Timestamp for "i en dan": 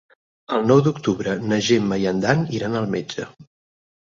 2.05-2.43